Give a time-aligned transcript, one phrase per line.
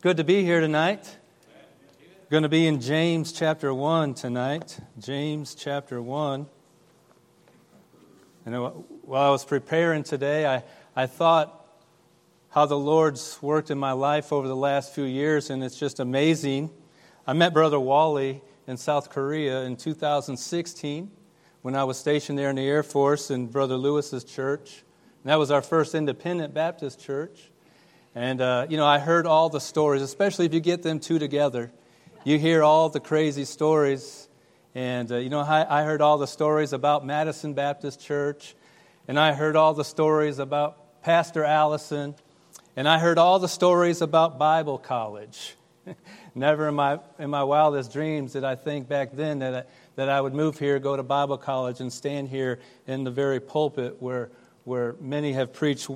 [0.00, 1.16] good to be here tonight.
[2.28, 4.78] Going to be in James chapter 1 tonight.
[4.98, 6.46] James chapter 1.
[8.44, 8.54] And
[9.02, 10.64] while I was preparing today, I,
[10.94, 11.66] I thought
[12.50, 15.98] how the Lord's worked in my life over the last few years, and it's just
[15.98, 16.70] amazing.
[17.26, 21.10] I met Brother Wally in South Korea in 2016
[21.62, 24.84] when I was stationed there in the Air Force in Brother Lewis's church.
[25.22, 27.50] And that was our first independent Baptist church.
[28.16, 31.18] And, uh, you know, I heard all the stories, especially if you get them two
[31.18, 31.70] together.
[32.24, 34.26] You hear all the crazy stories.
[34.74, 38.54] And, uh, you know, I, I heard all the stories about Madison Baptist Church.
[39.06, 42.14] And I heard all the stories about Pastor Allison.
[42.74, 45.54] And I heard all the stories about Bible college.
[46.34, 49.62] Never in my, in my wildest dreams did I think back then that I,
[49.96, 53.40] that I would move here, go to Bible college, and stand here in the very
[53.40, 54.30] pulpit where,
[54.64, 55.90] where many have preached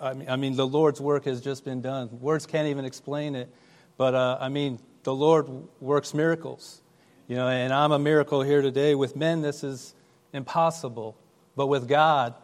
[0.00, 2.20] I mean, I mean, the Lord's work has just been done.
[2.20, 3.48] Words can't even explain it.
[3.96, 5.48] But uh, I mean, the Lord
[5.80, 6.80] works miracles.
[7.26, 8.94] You know, and I'm a miracle here today.
[8.94, 9.94] With men, this is
[10.32, 11.16] impossible.
[11.56, 12.34] But with God,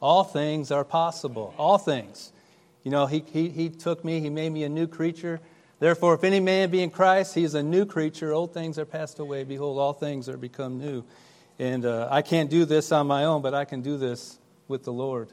[0.00, 1.54] all things are possible.
[1.56, 2.32] All things.
[2.84, 5.40] You know, he, he, he took me, He made me a new creature.
[5.78, 8.32] Therefore, if any man be in Christ, he is a new creature.
[8.32, 9.44] Old things are passed away.
[9.44, 11.04] Behold, all things are become new.
[11.58, 14.84] And uh, I can't do this on my own, but I can do this with
[14.84, 15.28] the Lord.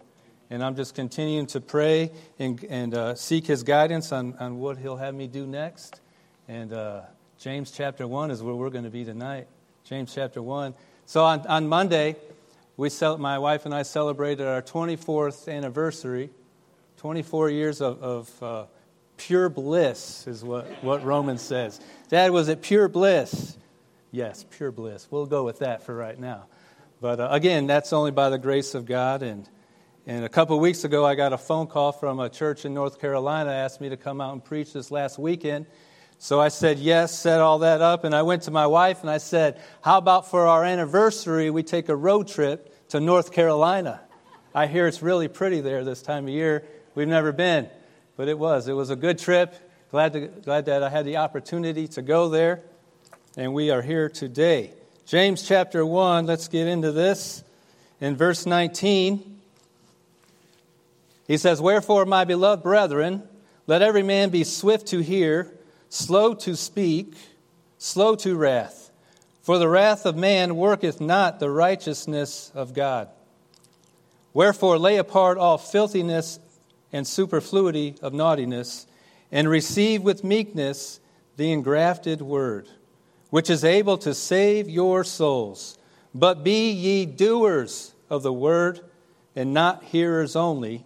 [0.54, 4.78] And I'm just continuing to pray and, and uh, seek his guidance on, on what
[4.78, 6.00] he'll have me do next.
[6.48, 7.02] And uh,
[7.40, 9.48] James chapter 1 is where we're going to be tonight.
[9.84, 10.76] James chapter 1.
[11.08, 12.18] So on, on Monday,
[12.78, 16.30] we cel- my wife and I celebrated our 24th anniversary.
[16.98, 18.66] 24 years of, of uh,
[19.18, 21.81] pure bliss is what, what Romans says.
[22.09, 23.58] Dad, was it pure bliss?
[24.12, 25.08] Yes, pure bliss.
[25.09, 26.46] We'll go with that for right now.
[27.02, 29.24] But uh, again, that's only by the grace of God.
[29.24, 29.50] And
[30.06, 33.00] and a couple weeks ago, I got a phone call from a church in North
[33.00, 35.66] Carolina, asked me to come out and preach this last weekend.
[36.18, 39.09] So I said yes, set all that up, and I went to my wife and
[39.09, 44.02] I said, How about for our anniversary, we take a road trip to North Carolina?
[44.53, 46.66] I hear it's really pretty there this time of year.
[46.96, 47.70] We've never been,
[48.18, 48.68] but it was.
[48.68, 49.56] It was a good trip.
[49.90, 52.62] Glad, to, glad that I had the opportunity to go there,
[53.38, 54.74] and we are here today.
[55.06, 57.41] James chapter 1, let's get into this.
[58.02, 59.33] In verse 19,
[61.34, 63.24] he says, Wherefore, my beloved brethren,
[63.66, 65.52] let every man be swift to hear,
[65.90, 67.16] slow to speak,
[67.80, 68.92] slow to wrath.
[69.42, 73.10] For the wrath of man worketh not the righteousness of God.
[74.32, 76.38] Wherefore, lay apart all filthiness
[76.92, 78.86] and superfluity of naughtiness,
[79.32, 81.00] and receive with meekness
[81.38, 82.70] the engrafted word,
[83.32, 85.80] which is able to save your souls.
[86.14, 88.82] But be ye doers of the word,
[89.36, 90.86] and not hearers only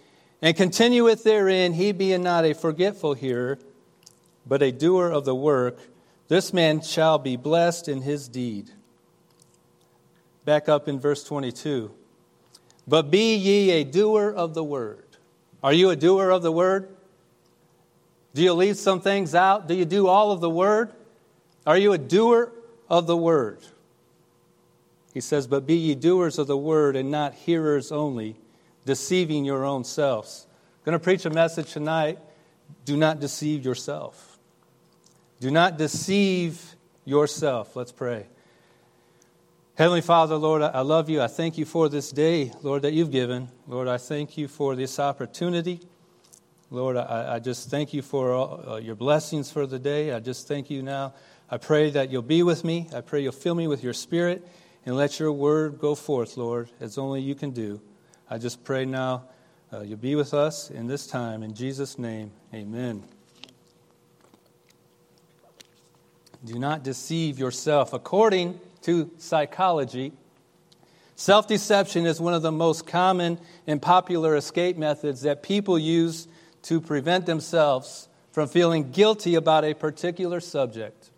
[0.41, 3.59] and continueth therein, he being not a forgetful hearer,
[4.45, 5.77] but a doer of the work,
[6.27, 8.71] this man shall be blessed in his deed.
[10.45, 11.91] Back up in verse 22.
[12.87, 15.05] But be ye a doer of the word.
[15.63, 16.89] Are you a doer of the word?
[18.33, 19.67] Do you leave some things out?
[19.67, 20.91] Do you do all of the word?
[21.67, 22.51] Are you a doer
[22.89, 23.59] of the word?
[25.13, 28.37] He says, But be ye doers of the word and not hearers only
[28.85, 30.47] deceiving your own selves.
[30.49, 32.19] I'm going to preach a message tonight.
[32.85, 34.39] Do not deceive yourself.
[35.39, 36.75] Do not deceive
[37.05, 37.75] yourself.
[37.75, 38.27] Let's pray.
[39.75, 41.21] Heavenly Father, Lord, I love you.
[41.21, 43.49] I thank you for this day, Lord, that you've given.
[43.67, 45.79] Lord, I thank you for this opportunity.
[46.69, 50.11] Lord, I, I just thank you for all, uh, your blessings for the day.
[50.11, 51.13] I just thank you now.
[51.49, 52.89] I pray that you'll be with me.
[52.95, 54.47] I pray you'll fill me with your spirit
[54.85, 57.81] and let your word go forth, Lord, as only you can do.
[58.31, 59.25] I just pray now
[59.73, 61.43] uh, you'll be with us in this time.
[61.43, 63.03] In Jesus' name, amen.
[66.45, 67.91] Do not deceive yourself.
[67.91, 70.13] According to psychology,
[71.17, 73.37] self deception is one of the most common
[73.67, 76.29] and popular escape methods that people use
[76.61, 81.09] to prevent themselves from feeling guilty about a particular subject.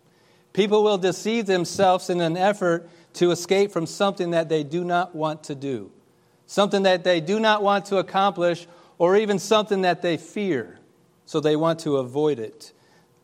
[0.52, 5.14] People will deceive themselves in an effort to escape from something that they do not
[5.14, 5.92] want to do
[6.46, 8.66] something that they do not want to accomplish,
[8.98, 10.78] or even something that they fear,
[11.26, 12.72] so they want to avoid it.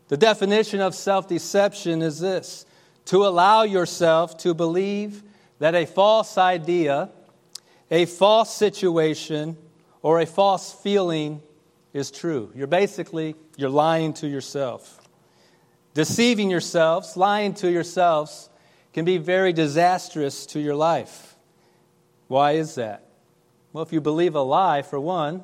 [0.08, 2.66] The definition of self deception is this
[3.06, 5.22] to allow yourself to believe
[5.58, 7.10] that a false idea,
[7.90, 9.56] a false situation,
[10.02, 11.42] or a false feeling
[11.92, 12.50] is true.
[12.54, 15.00] You're basically you're lying to yourself.
[15.94, 18.48] Deceiving yourselves, lying to yourselves
[18.92, 21.36] can be very disastrous to your life.
[22.28, 23.09] Why is that?
[23.72, 25.42] Well, if you believe a lie, for one,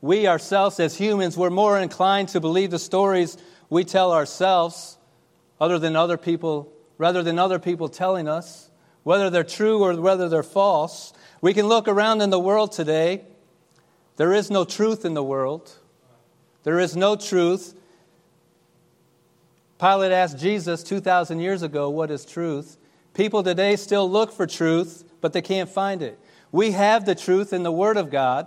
[0.00, 3.36] we ourselves as humans, we're more inclined to believe the stories
[3.68, 4.98] we tell ourselves
[5.60, 8.70] other than other people, rather than other people telling us,
[9.04, 11.12] whether they're true or whether they're false.
[11.40, 13.22] We can look around in the world today.
[14.16, 15.70] There is no truth in the world.
[16.64, 17.74] There is no truth.
[19.78, 22.76] Pilate asked Jesus 2,000 years ago, What is truth?
[23.14, 26.18] People today still look for truth, but they can't find it.
[26.52, 28.46] We have the truth in the Word of God.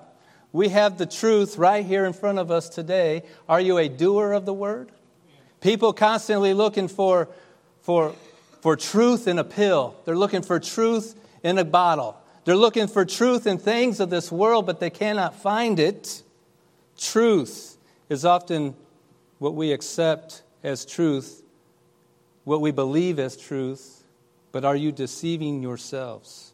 [0.52, 3.24] We have the truth right here in front of us today.
[3.50, 4.92] Are you a doer of the Word?
[5.62, 7.30] People constantly looking for,
[7.82, 8.14] for,
[8.62, 12.18] for truth in a pill, they're looking for truth in a bottle.
[12.46, 16.24] They're looking for truth in things of this world, but they cannot find it.
[16.98, 17.78] Truth
[18.10, 18.76] is often
[19.40, 21.42] what we accept as truth,
[22.44, 24.04] what we believe as truth,
[24.52, 26.53] but are you deceiving yourselves?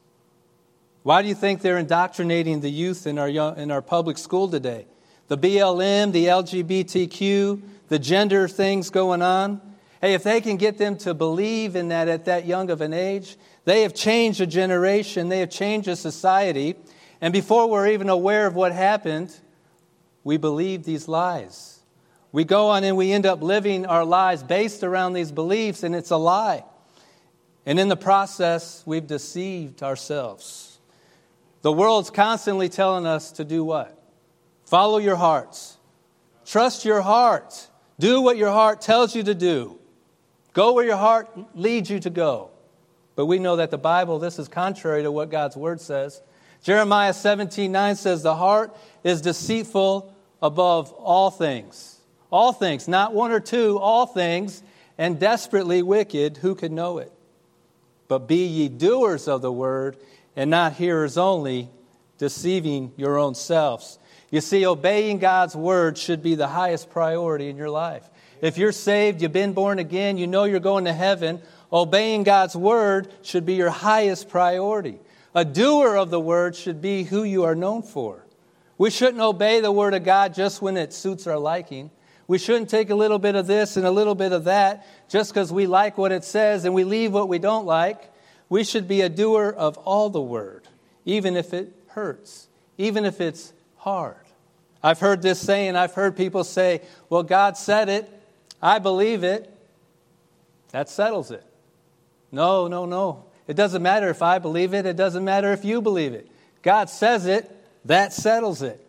[1.10, 4.48] Why do you think they're indoctrinating the youth in our, young, in our public school
[4.48, 4.86] today?
[5.28, 9.60] The BLM, the LGBTQ, the gender things going on.
[10.02, 12.94] Hey, if they can get them to believe in that at that young of an
[12.94, 16.76] age, they have changed a generation, they have changed a society.
[17.22, 19.36] And before we're even aware of what happened,
[20.24, 21.80] we believe these lies.
[22.32, 25.96] We go on and we end up living our lives based around these beliefs, and
[25.96, 26.66] it's a lie.
[27.66, 30.69] And in the process, we've deceived ourselves.
[31.62, 33.98] The world's constantly telling us to do what?
[34.66, 35.78] Follow your hearts.
[36.46, 37.68] Trust your heart.
[38.00, 39.78] Do what your heart tells you to do.
[40.54, 42.52] Go where your heart leads you to go.
[43.16, 46.22] But we know that the Bible, this is contrary to what God's word says.
[46.64, 51.98] Jeremiah 17 9 says, The heart is deceitful above all things.
[52.32, 54.62] All things, not one or two, all things,
[54.98, 56.38] and desperately wicked.
[56.38, 57.12] Who can know it?
[58.08, 59.98] But be ye doers of the word
[60.40, 61.68] and not hearers only,
[62.18, 64.00] deceiving your own selves.
[64.32, 68.10] You see, obeying God's word should be the highest priority in your life.
[68.42, 71.42] If you're saved, you've been born again, you know you're going to heaven,
[71.74, 75.00] obeying God's word should be your highest priority.
[75.36, 78.26] A doer of the word should be who you are known for.
[78.78, 81.92] We shouldn't obey the word of God just when it suits our liking.
[82.28, 85.34] We shouldn't take a little bit of this and a little bit of that just
[85.34, 88.10] because we like what it says and we leave what we don't like.
[88.50, 90.68] We should be a doer of all the word,
[91.06, 92.48] even if it hurts,
[92.78, 94.18] even if it's hard.
[94.82, 98.10] I've heard this saying, I've heard people say, Well, God said it,
[98.62, 99.54] I believe it.
[100.72, 101.44] That settles it.
[102.32, 103.26] No, no, no.
[103.48, 106.30] It doesn't matter if I believe it, it doesn't matter if you believe it.
[106.62, 107.50] God says it,
[107.86, 108.86] that settles it.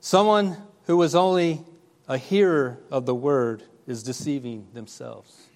[0.00, 0.56] Someone
[0.86, 1.60] who was only
[2.08, 5.48] a hearer of the word is deceiving themselves.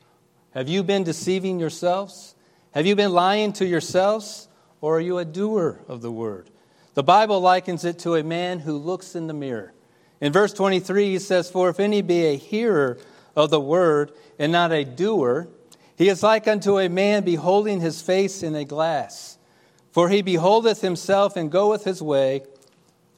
[0.52, 2.33] Have you been deceiving yourselves?
[2.74, 4.48] Have you been lying to yourselves,
[4.80, 6.50] or are you a doer of the word?
[6.94, 9.72] The Bible likens it to a man who looks in the mirror.
[10.20, 12.98] In verse 23, he says, For if any be a hearer
[13.36, 14.10] of the word
[14.40, 15.46] and not a doer,
[15.96, 19.38] he is like unto a man beholding his face in a glass.
[19.92, 22.42] For he beholdeth himself and goeth his way,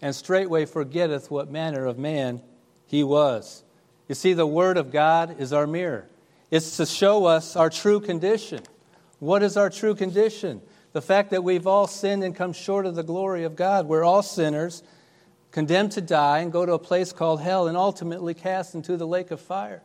[0.02, 2.42] and straightway forgetteth what manner of man
[2.86, 3.64] he was.
[4.06, 6.10] You see, the Word of God is our mirror,
[6.50, 8.60] it's to show us our true condition.
[9.18, 10.60] What is our true condition?
[10.92, 13.86] The fact that we've all sinned and come short of the glory of God.
[13.86, 14.82] We're all sinners,
[15.50, 19.06] condemned to die and go to a place called hell and ultimately cast into the
[19.06, 19.82] lake of fire.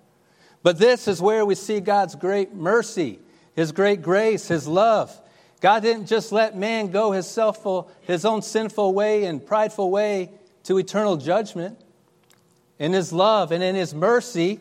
[0.63, 3.19] But this is where we see God's great mercy,
[3.55, 5.17] His great grace, His love.
[5.61, 10.31] God didn't just let man go his, selfful, his own sinful way and prideful way
[10.63, 11.79] to eternal judgment.
[12.79, 14.59] In His love and in His mercy,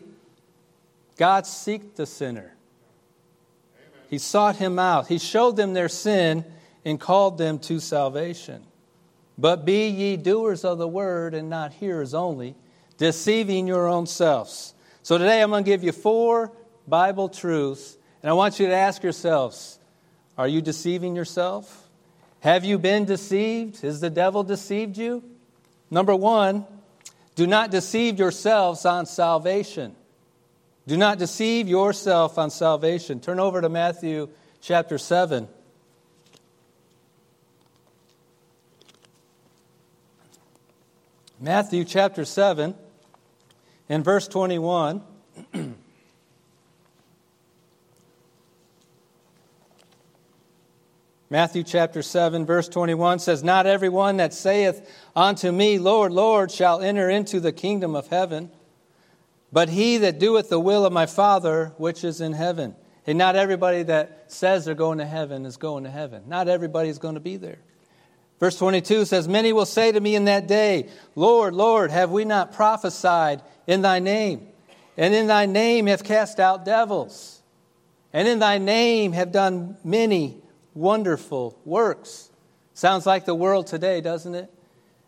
[1.17, 2.53] God seeked the sinner.
[4.11, 5.07] He sought him out.
[5.07, 6.43] He showed them their sin
[6.83, 8.61] and called them to salvation.
[9.37, 12.55] But be ye doers of the word and not hearers only,
[12.97, 14.73] deceiving your own selves.
[15.01, 16.51] So today I'm going to give you four
[16.85, 19.79] Bible truths, and I want you to ask yourselves
[20.37, 21.89] Are you deceiving yourself?
[22.41, 23.81] Have you been deceived?
[23.81, 25.23] Has the devil deceived you?
[25.89, 26.65] Number one,
[27.35, 29.95] do not deceive yourselves on salvation.
[30.91, 33.21] Do not deceive yourself on salvation.
[33.21, 34.27] Turn over to Matthew
[34.59, 35.47] chapter 7.
[41.39, 42.75] Matthew chapter 7
[43.87, 45.01] and verse 21.
[51.29, 56.81] Matthew chapter 7, verse 21 says, Not everyone that saith unto me, Lord, Lord, shall
[56.81, 58.51] enter into the kingdom of heaven
[59.51, 62.75] but he that doeth the will of my Father which is in heaven.
[63.05, 66.23] And not everybody that says they're going to heaven is going to heaven.
[66.27, 67.59] Not everybody is going to be there.
[68.39, 72.25] Verse 22 says, Many will say to me in that day, Lord, Lord, have we
[72.25, 74.47] not prophesied in thy name?
[74.97, 77.41] And in thy name have cast out devils?
[78.13, 80.41] And in thy name have done many
[80.73, 82.29] wonderful works.
[82.73, 84.51] Sounds like the world today, doesn't it?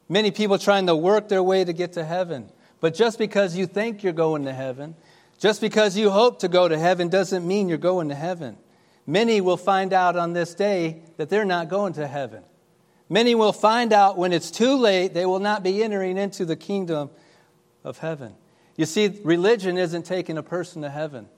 [0.09, 2.51] Many people trying to work their way to get to heaven.
[2.83, 4.97] But just because you think you're going to heaven,
[5.37, 8.57] just because you hope to go to heaven, doesn't mean you're going to heaven.
[9.07, 12.43] Many will find out on this day that they're not going to heaven.
[13.07, 16.57] Many will find out when it's too late, they will not be entering into the
[16.57, 17.09] kingdom
[17.85, 18.35] of heaven.
[18.75, 21.29] You see, religion isn't taking a person to heaven.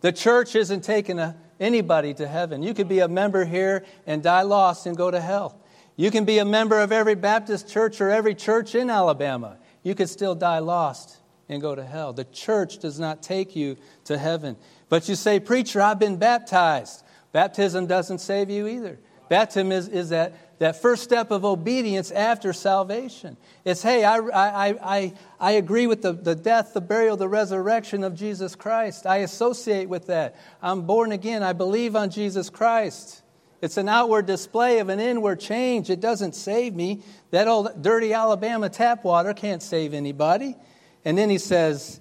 [0.00, 2.62] The church isn't taking a, anybody to heaven.
[2.62, 5.60] You could be a member here and die lost and go to hell.
[5.96, 9.58] You can be a member of every Baptist church or every church in Alabama.
[9.84, 12.12] You could still die lost and go to hell.
[12.12, 13.76] The church does not take you
[14.06, 14.56] to heaven.
[14.88, 17.04] But you say, Preacher, I've been baptized.
[17.30, 18.98] Baptism doesn't save you either.
[19.28, 23.36] Baptism is, is that that first step of obedience after salvation.
[23.64, 28.04] It's, hey, I, I, I, I agree with the, the death, the burial, the resurrection
[28.04, 29.04] of Jesus Christ.
[29.04, 30.36] I associate with that.
[30.62, 31.42] I'm born again.
[31.42, 33.23] I believe on Jesus Christ.
[33.64, 35.88] It's an outward display of an inward change.
[35.88, 37.00] It doesn't save me.
[37.30, 40.54] That old dirty Alabama tap water can't save anybody.
[41.02, 41.98] And then he says,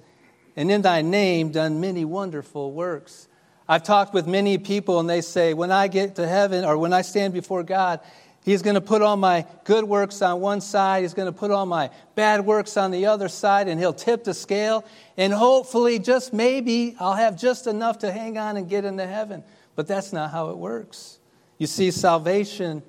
[0.58, 3.29] And in thy name done many wonderful works.
[3.65, 6.91] I've talked with many people, and they say, When I get to heaven or when
[6.91, 8.01] I stand before God,
[8.43, 11.03] He's going to put all my good works on one side.
[11.03, 14.25] He's going to put all my bad works on the other side, and he'll tip
[14.25, 14.84] the scale.
[15.15, 19.46] And hopefully, just maybe, I'll have just enough to hang on and get into heaven.
[19.77, 21.20] But that's not how it works.
[21.63, 22.84] You see, salvation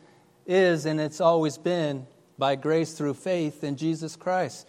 [0.49, 4.66] is, and it's always been, by grace through faith in Jesus Christ.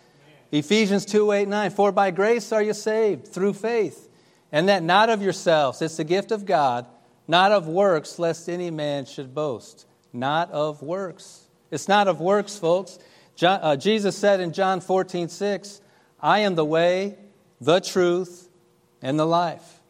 [0.52, 1.72] Ephesians 2 8 9.
[1.72, 4.08] For by grace are you saved through faith,
[4.52, 5.82] and that not of yourselves.
[5.82, 6.86] It's the gift of God,
[7.28, 11.48] not of works, lest any man should boast not of works.
[11.72, 13.00] It's not of works, folks.
[13.36, 15.82] John, uh, Jesus said in John 14, 6,
[16.20, 17.18] I am the way,
[17.60, 18.50] the truth,
[19.02, 19.82] and the life.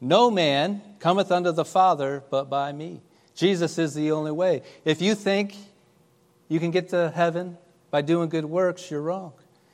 [0.00, 3.00] No man cometh unto the Father but by me.
[3.34, 4.62] Jesus is the only way.
[4.84, 5.56] If you think
[6.48, 7.58] you can get to heaven
[7.90, 9.32] by doing good works, you're wrong.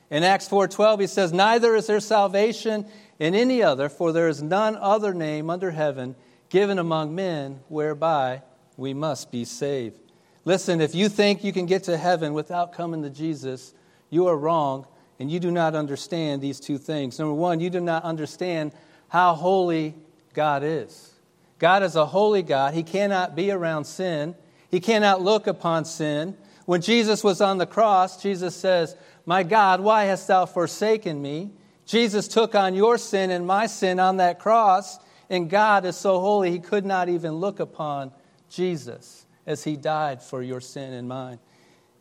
[0.09, 2.85] In Acts 4:12 he says, "Neither is there salvation
[3.19, 6.15] in any other, for there is none other name under heaven
[6.49, 8.41] given among men whereby
[8.77, 9.99] we must be saved.
[10.43, 13.73] Listen, if you think you can get to heaven without coming to Jesus,
[14.09, 14.85] you are wrong
[15.19, 17.19] and you do not understand these two things.
[17.19, 18.73] Number one, you do not understand
[19.07, 19.95] how holy
[20.33, 21.13] God is.
[21.61, 22.73] God is a holy God.
[22.73, 24.33] He cannot be around sin,
[24.71, 26.35] He cannot look upon sin.
[26.65, 31.51] When Jesus was on the cross, Jesus says, My God, why hast thou forsaken me?
[31.85, 34.97] Jesus took on your sin and my sin on that cross,
[35.29, 38.11] and God is so holy, He could not even look upon
[38.49, 41.37] Jesus as he died for your sin and mine.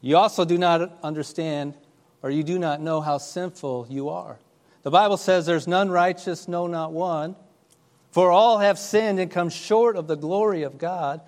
[0.01, 1.75] You also do not understand
[2.23, 4.39] or you do not know how sinful you are.
[4.83, 7.37] The Bible says there's none righteous, no, not one.
[8.11, 11.21] For all have sinned and come short of the glory of God.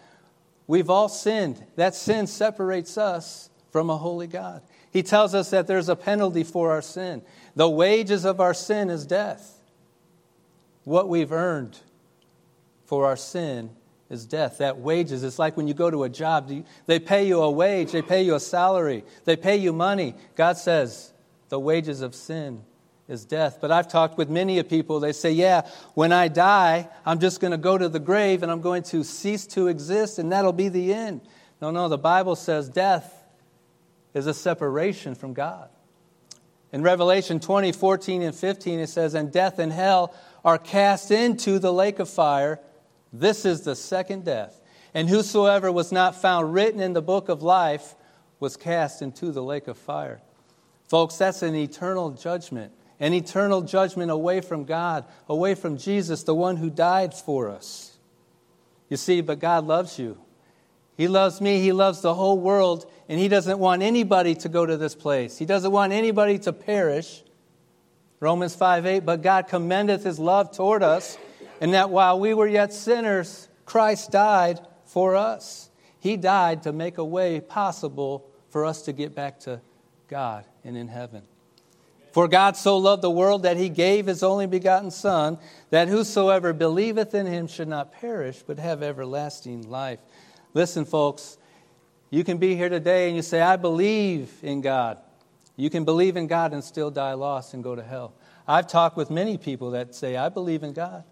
[0.67, 1.65] We've all sinned.
[1.77, 4.63] That sin separates us from a holy God.
[4.91, 7.23] He tells us that there's a penalty for our sin.
[7.55, 9.61] The wages of our sin is death.
[10.85, 11.79] What we've earned
[12.87, 13.71] for our sin
[14.11, 14.59] is death.
[14.59, 16.53] That wages, it's like when you go to a job,
[16.87, 20.15] they pay you a wage, they pay you a salary, they pay you money.
[20.37, 21.13] God says
[21.49, 22.63] the wages of sin
[23.13, 23.59] is death.
[23.61, 27.41] But I've talked with many of people, they say, yeah, when I die, I'm just
[27.41, 30.53] going to go to the grave and I'm going to cease to exist and that'll
[30.53, 31.21] be the end.
[31.61, 33.15] No, no, the Bible says death
[34.15, 35.69] is a separation from God.
[36.73, 40.15] In Revelation 20, 14, and 15, it says, And death and hell
[40.45, 42.59] are cast into the lake of fire.
[43.13, 44.61] This is the second death.
[44.95, 47.95] And whosoever was not found written in the book of life
[48.41, 50.21] was cast into the lake of fire.
[50.89, 56.35] Folks, that's an eternal judgment, an eternal judgment away from God, away from Jesus, the
[56.35, 57.99] one who died for us.
[58.89, 60.17] You see, but God loves you.
[60.97, 64.65] He loves me, He loves the whole world, and He doesn't want anybody to go
[64.65, 65.37] to this place.
[65.37, 67.23] He doesn't want anybody to perish.
[68.21, 71.19] Romans 5 8, but God commendeth His love toward us
[71.63, 75.71] and that while we were yet sinners, Christ died for us.
[76.01, 79.61] He died to make a way possible for us to get back to
[80.09, 81.23] God and in heaven.
[82.13, 85.39] For God so loved the world that he gave his only begotten Son,
[85.71, 89.99] that whosoever believeth in him should not perish, but have everlasting life.
[90.53, 91.39] Listen, folks,
[92.11, 94.99] you can be here today and you say, I believe in God.
[95.57, 98.13] You can believe in God and still die lost and go to hell.
[98.47, 101.05] I've talked with many people that say, I believe in God,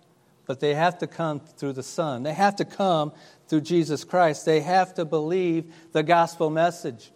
[0.44, 2.22] but they have to come through the Son.
[2.22, 3.12] They have to come
[3.48, 4.44] through Jesus Christ.
[4.44, 7.10] They have to believe the gospel message.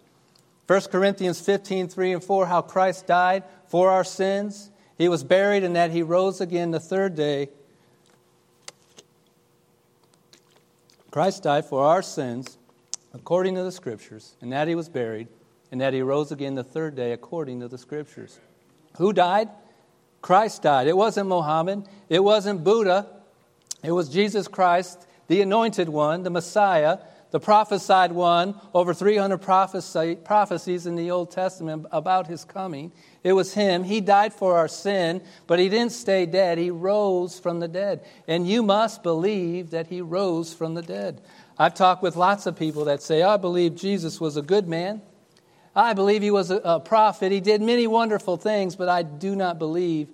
[0.67, 4.71] 1 Corinthians 15, 3 and 4, how Christ died for our sins.
[4.97, 7.49] He was buried and that he rose again the third day.
[11.11, 12.57] Christ died for our sins
[13.13, 15.27] according to the Scriptures, and that he was buried,
[15.73, 18.39] and that he rose again the third day according to the Scriptures.
[18.99, 19.49] Who died?
[20.23, 20.87] Christ died.
[20.87, 23.09] It wasn't Mohammed, it wasn't Buddha,
[23.83, 26.99] it was Jesus Christ, the anointed one, the Messiah,
[27.35, 32.93] the prophesied one, over 300 prophecy, prophecies in the Old Testament about his coming.
[33.25, 33.85] It was him.
[33.85, 36.59] He died for our sin, but he didn't stay dead.
[36.59, 38.05] He rose from the dead.
[38.29, 41.23] And you must believe that he rose from the dead.
[41.59, 45.01] I've talked with lots of people that say, I believe Jesus was a good man.
[45.75, 47.33] I believe he was a, prophet.
[47.33, 50.09] He did many wonderful things, but I do not believe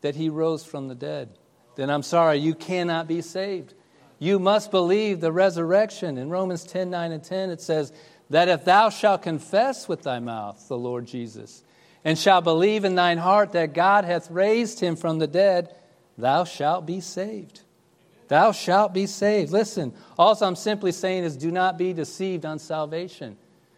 [0.00, 1.30] that he rose from the dead.
[1.76, 3.74] Then I'm sorry, you cannot be saved.
[4.18, 6.18] You must believe the resurrection.
[6.18, 7.92] In Romans 10 9 and 10, it says,
[8.30, 11.62] That if thou shalt confess with thy mouth the Lord Jesus,
[12.04, 15.74] and shalt believe in thine heart that God hath raised him from the dead,
[16.16, 17.62] thou shalt be saved.
[18.28, 19.50] Thou shalt be saved.
[19.50, 23.36] Listen, all I'm simply saying is do not be deceived on salvation.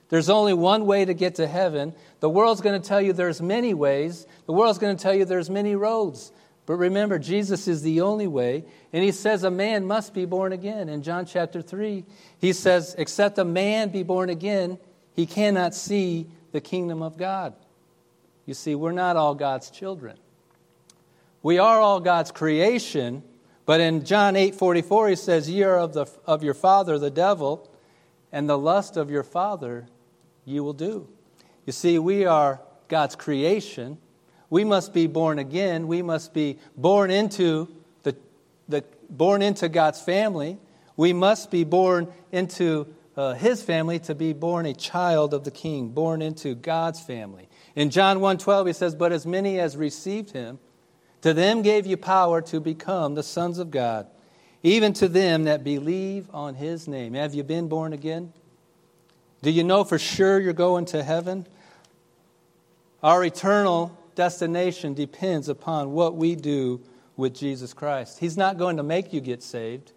[0.08, 1.94] There's only one way to get to heaven.
[2.18, 4.26] The world's going to tell you there's many ways.
[4.46, 6.32] The world's going to tell you there's many roads.
[6.66, 8.64] But remember, Jesus is the only way.
[8.92, 10.88] And he says a man must be born again.
[10.88, 12.04] In John chapter 3,
[12.38, 14.78] he says, Except a man be born again,
[15.14, 17.54] he cannot see the kingdom of God.
[18.50, 20.16] You see, we're not all God's children.
[21.40, 23.22] We are all God's creation,
[23.64, 27.12] but in John 8 44, he says, Ye are of, the, of your father, the
[27.12, 27.70] devil,
[28.32, 29.86] and the lust of your father
[30.44, 31.06] you will do.
[31.64, 33.98] You see, we are God's creation.
[34.50, 35.86] We must be born again.
[35.86, 37.68] We must be born into
[38.02, 38.16] the,
[38.68, 40.58] the born into God's family.
[40.96, 45.52] We must be born into uh, his family to be born a child of the
[45.52, 47.48] king, born into God's family.
[47.80, 50.58] In John 1:12 he says, "But as many as received him,
[51.22, 54.06] to them gave you power to become the sons of God,
[54.62, 58.34] even to them that believe on his name." Have you been born again?
[59.40, 61.46] Do you know for sure you're going to heaven?
[63.02, 66.80] Our eternal destination depends upon what we do
[67.16, 68.18] with Jesus Christ.
[68.18, 69.92] He's not going to make you get saved.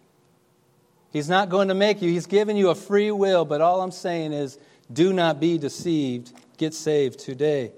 [1.12, 2.10] He's not going to make you.
[2.10, 4.56] He's given you a free will, but all I'm saying is
[4.90, 6.32] do not be deceived.
[6.56, 7.72] Get saved today.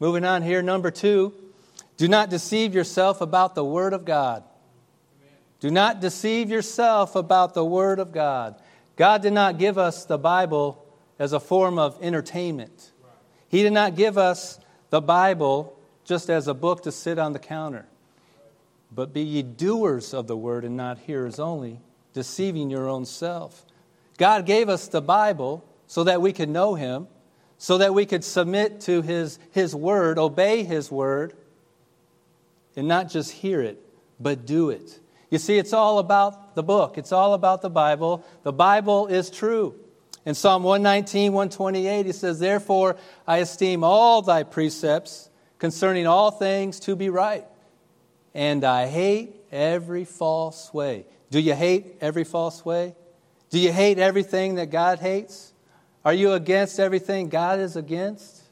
[0.00, 1.34] Moving on here, number two,
[1.96, 4.44] do not deceive yourself about the Word of God.
[5.60, 8.56] Do not deceive yourself about the Word of God.
[8.96, 10.84] God did not give us the Bible
[11.18, 12.90] as a form of entertainment.
[13.48, 14.58] He did not give us
[14.90, 17.86] the Bible just as a book to sit on the counter.
[18.90, 21.80] But be ye doers of the word and not hearers only,
[22.12, 23.64] deceiving your own self.
[24.18, 27.06] God gave us the Bible so that we could know Him,
[27.62, 31.32] so that we could submit to His, his word, obey His word,
[32.74, 33.80] and not just hear it,
[34.18, 34.98] but do it.
[35.30, 38.24] You see, it's all about the book, it's all about the Bible.
[38.42, 39.76] The Bible is true.
[40.26, 42.96] In Psalm 119, 128, he says, Therefore
[43.28, 47.46] I esteem all thy precepts concerning all things to be right,
[48.34, 51.06] and I hate every false way.
[51.30, 52.96] Do you hate every false way?
[53.50, 55.51] Do you hate everything that God hates?
[56.04, 58.42] Are you against everything God is against?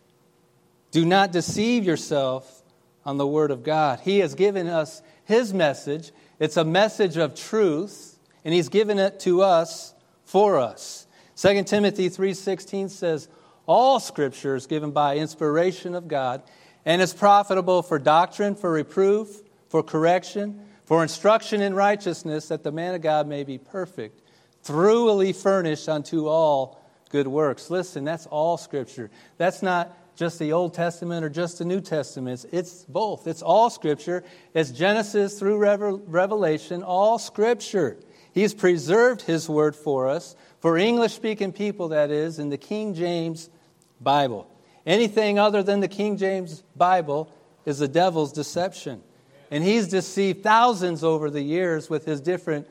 [0.91, 2.63] Do not deceive yourself
[3.05, 4.01] on the Word of God.
[4.01, 6.13] He has given us His message.
[6.39, 11.07] It's a message of truth, and He's given it to us for us.
[11.35, 13.29] 2 Timothy 3:16 says,
[13.67, 16.43] "All scripture is given by inspiration of God
[16.85, 22.73] and is profitable for doctrine, for reproof, for correction, for instruction in righteousness, that the
[22.73, 24.21] man of God may be perfect,
[24.63, 26.80] thoroughly furnished unto all
[27.11, 29.11] good works." Listen, that's all scripture.
[29.37, 32.45] That's not just the Old Testament or just the New Testament.
[32.53, 33.27] It's both.
[33.27, 34.23] It's all Scripture.
[34.53, 37.97] It's Genesis through Revelation, all Scripture.
[38.33, 42.93] He's preserved His Word for us for English speaking people, that is, in the King
[42.93, 43.49] James
[43.99, 44.47] Bible.
[44.85, 47.33] Anything other than the King James Bible
[47.65, 49.03] is the devil's deception.
[49.51, 52.69] And he's deceived thousands over the years with his different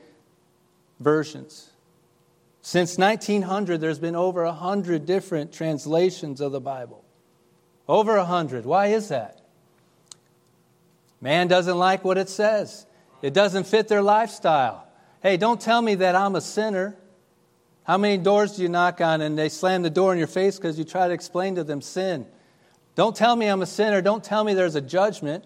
[1.00, 1.69] versions.
[2.62, 7.04] Since 1900, there's been over 100 different translations of the Bible.
[7.88, 8.66] Over 100.
[8.66, 9.40] Why is that?
[11.20, 12.86] Man doesn't like what it says,
[13.22, 14.86] it doesn't fit their lifestyle.
[15.22, 16.96] Hey, don't tell me that I'm a sinner.
[17.84, 20.56] How many doors do you knock on and they slam the door in your face
[20.56, 22.26] because you try to explain to them sin?
[22.94, 24.00] Don't tell me I'm a sinner.
[24.00, 25.44] Don't tell me there's a judgment.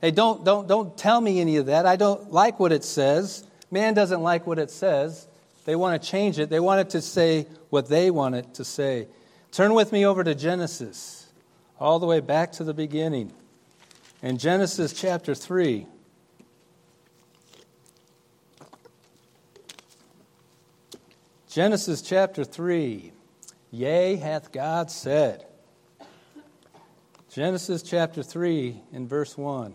[0.00, 1.84] Hey, don't, don't, don't tell me any of that.
[1.84, 3.44] I don't like what it says.
[3.70, 5.28] Man doesn't like what it says.
[5.64, 6.50] They want to change it.
[6.50, 9.08] They want it to say what they want it to say.
[9.50, 11.30] Turn with me over to Genesis,
[11.78, 13.32] all the way back to the beginning.
[14.22, 15.86] In Genesis chapter 3.
[21.48, 23.12] Genesis chapter 3.
[23.70, 25.44] Yea, hath God said.
[27.30, 29.74] Genesis chapter 3 in verse 1.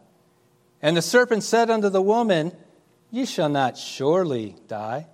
[0.81, 2.51] And the serpent said unto the woman,
[3.11, 5.07] Ye shall not surely die.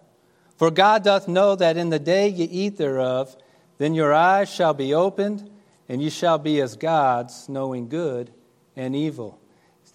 [0.55, 3.35] For God doth know that in the day ye eat thereof,
[3.77, 5.49] then your eyes shall be opened,
[5.89, 8.31] and ye shall be as gods, knowing good
[8.75, 9.39] and evil.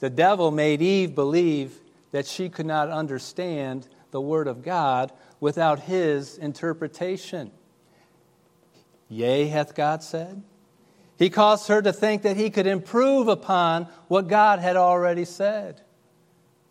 [0.00, 1.78] The devil made Eve believe
[2.10, 7.52] that she could not understand the Word of God without his interpretation.
[9.08, 10.42] Yea, hath God said.
[11.18, 15.80] He caused her to think that he could improve upon what God had already said.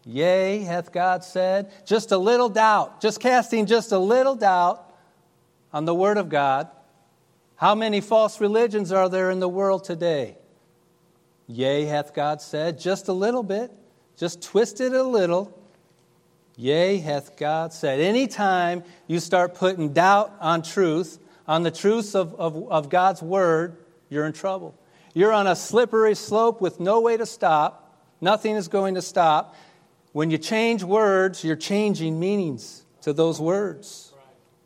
[0.03, 1.71] Yea, hath God said.
[1.85, 4.83] Just a little doubt, just casting just a little doubt
[5.71, 6.69] on the Word of God.
[7.55, 10.35] How many false religions are there in the world today?
[11.47, 12.79] Yea, hath God said.
[12.79, 13.71] Just a little bit.
[14.17, 15.57] Just twist it a little.
[16.57, 17.99] Yea, hath God said.
[17.99, 23.77] Anytime you start putting doubt on truth, on the truths of, of, of God's word,
[24.11, 24.75] you're in trouble.
[25.15, 28.05] You're on a slippery slope with no way to stop.
[28.21, 29.55] Nothing is going to stop.
[30.11, 34.13] When you change words, you're changing meanings to those words.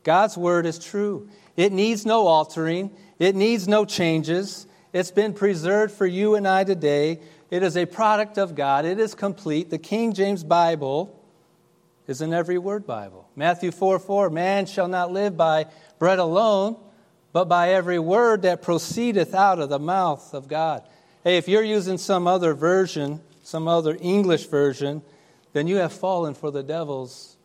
[0.04, 1.30] God's word is true.
[1.56, 4.68] It needs no altering, it needs no changes.
[4.92, 8.86] It's been preserved for you and I today it is a product of God.
[8.86, 9.70] It is complete.
[9.70, 11.24] The King James Bible
[12.08, 13.30] is an every word Bible.
[13.36, 15.68] Matthew 4 4 Man shall not live by
[16.00, 16.78] bread alone,
[17.36, 20.84] but by every word that proceedeth out of the mouth of God.
[21.22, 25.02] Hey, if you're using some other version, some other English version,
[25.52, 27.36] then you have fallen for the devil's,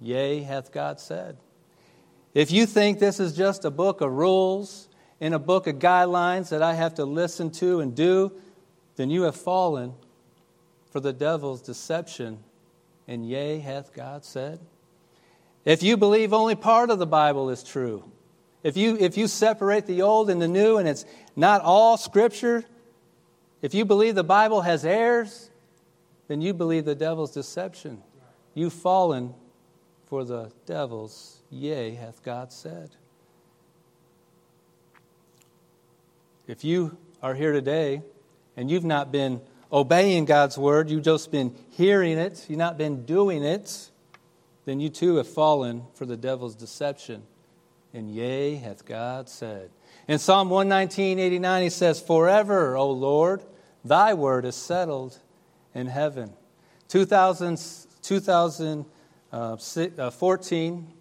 [0.00, 1.36] yea, hath God said.
[2.34, 4.88] If you think this is just a book of rules
[5.20, 8.32] and a book of guidelines that I have to listen to and do,
[8.96, 9.94] then you have fallen
[10.90, 12.40] for the devil's deception,
[13.06, 14.58] and yea, hath God said.
[15.64, 18.02] If you believe only part of the Bible is true,
[18.62, 22.64] if you, if you separate the old and the new and it's not all Scripture,
[23.60, 25.50] if you believe the Bible has errors,
[26.28, 28.02] then you believe the devil's deception.
[28.54, 29.34] You've fallen
[30.06, 32.90] for the devil's, yea, hath God said.
[36.46, 38.02] If you are here today
[38.56, 39.40] and you've not been
[39.72, 43.90] obeying God's word, you've just been hearing it, you've not been doing it,
[44.64, 47.22] then you too have fallen for the devil's deception.
[47.94, 49.70] And yea, hath God said.
[50.08, 53.42] In Psalm 119, 89, he says, Forever, O Lord,
[53.84, 55.18] thy word is settled
[55.74, 56.32] in heaven.
[56.88, 57.60] 2000,
[58.02, 58.82] 2014,
[59.32, 60.92] uh,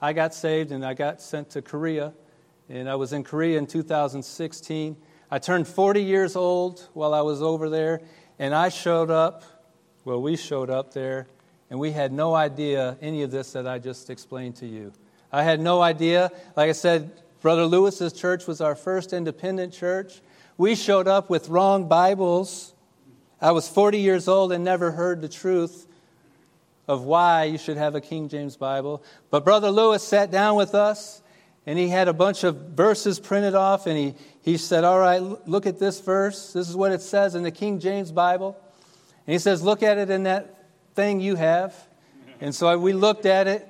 [0.00, 2.12] I got saved and I got sent to Korea.
[2.68, 4.96] And I was in Korea in 2016.
[5.30, 8.00] I turned 40 years old while I was over there,
[8.38, 9.42] and I showed up,
[10.04, 11.26] well, we showed up there,
[11.68, 14.92] and we had no idea any of this that I just explained to you.
[15.36, 16.30] I had no idea.
[16.56, 20.22] Like I said, Brother Lewis's church was our first independent church.
[20.56, 22.72] We showed up with wrong Bibles.
[23.38, 25.88] I was 40 years old and never heard the truth
[26.88, 29.04] of why you should have a King James Bible.
[29.28, 31.20] But Brother Lewis sat down with us
[31.66, 35.20] and he had a bunch of verses printed off and he, he said, All right,
[35.20, 36.54] look at this verse.
[36.54, 38.56] This is what it says in the King James Bible.
[39.26, 41.76] And he says, Look at it in that thing you have.
[42.40, 43.68] And so we looked at it,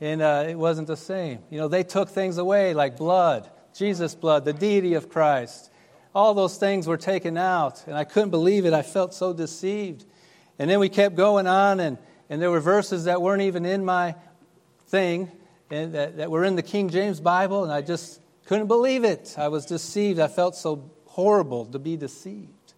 [0.00, 1.40] and uh, it wasn't the same.
[1.50, 5.70] You know, they took things away like blood, Jesus' blood, the deity of Christ.
[6.14, 8.72] All those things were taken out, and I couldn't believe it.
[8.72, 10.04] I felt so deceived.
[10.58, 13.84] And then we kept going on, and, and there were verses that weren't even in
[13.84, 14.14] my
[14.86, 15.30] thing,
[15.70, 19.34] and that, that were in the King James Bible, and I just couldn't believe it.
[19.36, 20.18] I was deceived.
[20.18, 22.72] I felt so horrible to be deceived.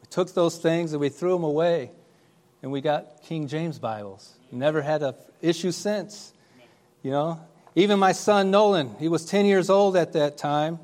[0.00, 1.90] We took those things and we threw them away,
[2.62, 4.34] and we got King James Bibles.
[4.52, 6.32] Never had an issue since.
[7.02, 7.40] You know,
[7.74, 10.80] even my son Nolan, he was 10 years old at that time.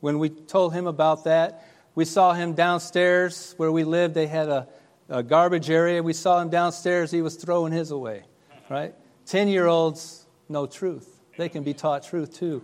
[0.00, 4.14] When we told him about that, we saw him downstairs where we lived.
[4.14, 4.68] They had a,
[5.08, 6.02] a garbage area.
[6.02, 7.10] We saw him downstairs.
[7.10, 8.24] He was throwing his away,
[8.70, 8.94] right?
[9.26, 11.20] 10 year olds know truth.
[11.36, 12.62] They can be taught truth too.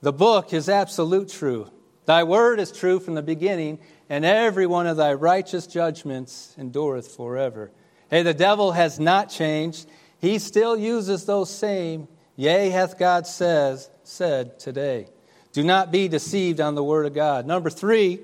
[0.00, 1.70] The book is absolute truth.
[2.06, 7.08] Thy word is true from the beginning, and every one of thy righteous judgments endureth
[7.08, 7.70] forever.
[8.08, 9.86] Hey, the devil has not changed.
[10.26, 15.06] He still uses those same, yea, hath God says, said today.
[15.52, 17.46] Do not be deceived on the word of God.
[17.46, 18.18] Number three,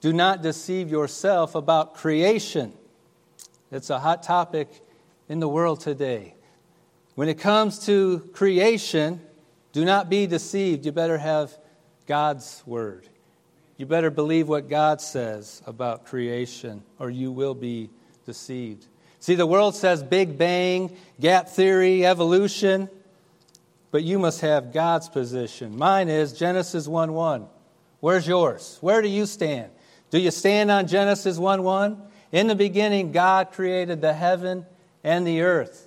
[0.00, 2.72] do not deceive yourself about creation.
[3.70, 4.68] It's a hot topic
[5.28, 6.34] in the world today.
[7.14, 9.20] When it comes to creation,
[9.70, 10.84] do not be deceived.
[10.84, 11.56] You better have
[12.08, 13.08] God's word.
[13.76, 17.90] You better believe what God says about creation, or you will be
[18.26, 18.88] deceived.
[19.22, 22.90] See, the world says Big Bang, gap theory, evolution,
[23.92, 25.78] but you must have God's position.
[25.78, 27.46] Mine is Genesis 1 1.
[28.00, 28.78] Where's yours?
[28.80, 29.70] Where do you stand?
[30.10, 32.02] Do you stand on Genesis 1 1?
[32.32, 34.66] In the beginning, God created the heaven
[35.04, 35.86] and the earth.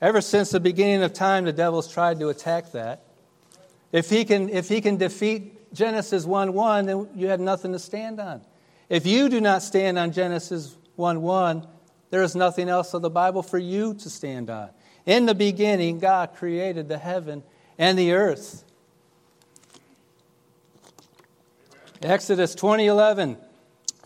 [0.00, 3.02] Ever since the beginning of time, the devil's tried to attack that.
[3.90, 7.80] If he can, if he can defeat Genesis 1 1, then you have nothing to
[7.80, 8.42] stand on.
[8.88, 11.66] If you do not stand on Genesis 1 1,
[12.10, 14.70] there is nothing else of the Bible for you to stand on.
[15.06, 17.42] In the beginning, God created the heaven
[17.78, 18.64] and the earth.
[22.02, 23.36] Exodus 20:11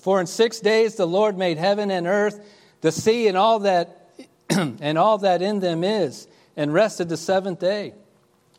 [0.00, 2.40] For in 6 days the Lord made heaven and earth
[2.80, 4.10] the sea and all that
[4.50, 7.94] and all that in them is and rested the seventh day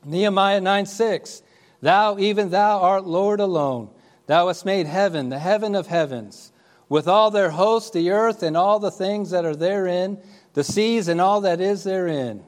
[0.06, 1.42] Nehemiah 9 6.
[1.82, 3.90] Thou, even thou, art Lord alone.
[4.28, 6.52] Thou hast made heaven, the heaven of heavens,
[6.89, 10.19] with all their hosts, the earth and all the things that are therein,
[10.54, 12.43] the seas and all that is therein.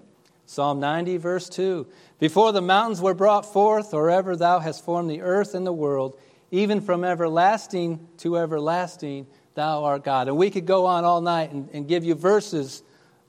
[0.46, 1.86] Psalm 90, verse 2.
[2.20, 5.74] Before the mountains were brought forth, or ever thou hast formed the earth and the
[5.74, 6.18] world,
[6.52, 10.28] even from everlasting to everlasting, thou art God.
[10.28, 12.84] And we could go on all night and, and give you verses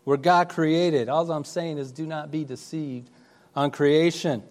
[0.05, 1.09] where God created.
[1.09, 3.11] All I'm saying is do not be deceived
[3.57, 4.42] on creation.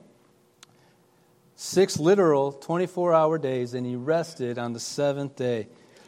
[1.55, 5.67] Six literal 24 hour days, and he rested on the seventh day.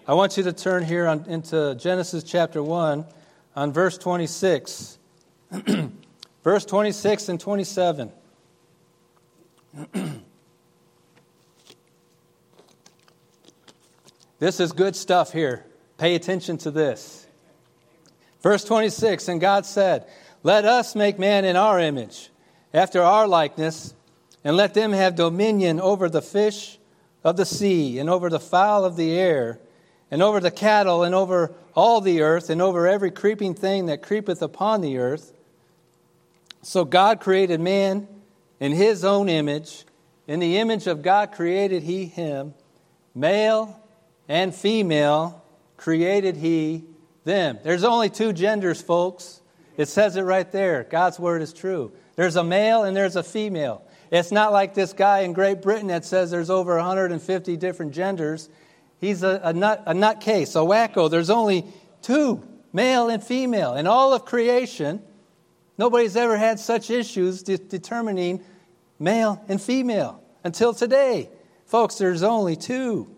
[0.09, 3.05] I want you to turn here on, into Genesis chapter 1
[3.55, 4.97] on verse 26.
[6.43, 8.11] verse 26 and 27.
[14.39, 15.63] this is good stuff here.
[15.99, 17.27] Pay attention to this.
[18.41, 20.07] Verse 26 And God said,
[20.41, 22.31] Let us make man in our image
[22.73, 23.93] after our likeness,
[24.43, 26.79] and let them have dominion over the fish
[27.23, 29.59] of the sea, and over the fowl of the air,
[30.11, 34.01] and over the cattle, and over all the earth, and over every creeping thing that
[34.01, 35.33] creepeth upon the earth.
[36.61, 38.07] So God created man
[38.59, 39.85] in his own image.
[40.27, 42.53] In the image of God created he him.
[43.15, 43.79] Male
[44.27, 45.43] and female
[45.77, 46.83] created he
[47.23, 47.59] them.
[47.63, 49.41] There's only two genders, folks.
[49.77, 50.83] It says it right there.
[50.83, 51.91] God's word is true.
[52.15, 53.83] There's a male and there's a female.
[54.11, 58.49] It's not like this guy in Great Britain that says there's over 150 different genders.
[58.99, 61.09] He's a, a, nut, a nutcase, a wacko.
[61.09, 61.65] There's only
[62.01, 63.75] two, male and female.
[63.75, 65.01] In all of creation,
[65.77, 68.43] nobody's ever had such issues de- determining
[68.99, 71.29] male and female until today.
[71.65, 73.15] Folks, there's only two.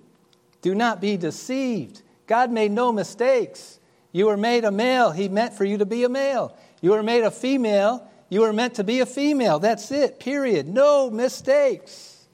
[0.61, 2.03] Do not be deceived.
[2.27, 3.79] God made no mistakes.
[4.11, 6.55] You were made a male, He meant for you to be a male.
[6.81, 9.59] You were made a female, you were meant to be a female.
[9.59, 10.67] That's it, period.
[10.67, 12.27] No mistakes.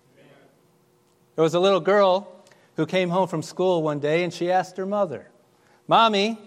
[1.35, 2.36] There was a little girl
[2.77, 5.29] who came home from school one day and she asked her mother,
[5.87, 6.39] Mommy,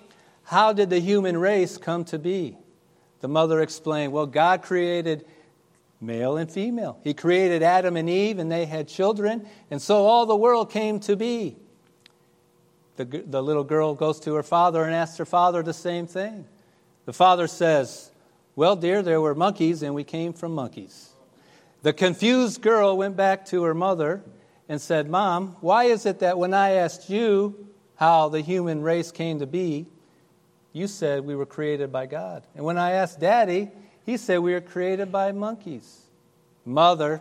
[0.44, 2.56] how did the human race come to be?
[3.20, 5.26] The mother explained, Well, God created
[6.00, 6.98] male and female.
[7.04, 11.00] He created Adam and Eve, and they had children, and so all the world came
[11.00, 11.56] to be.
[12.96, 16.46] The, the little girl goes to her father and asks her father the same thing.
[17.04, 18.10] The father says,
[18.56, 21.10] well, dear, there were monkeys, and we came from monkeys.
[21.82, 24.22] The confused girl went back to her mother
[24.70, 29.11] and said, Mom, why is it that when I asked you how the human race
[29.11, 29.88] came to be,
[30.72, 32.46] you said we were created by God?
[32.54, 33.68] And when I asked Daddy,
[34.06, 36.02] he said we were created by monkeys.
[36.64, 37.20] Mother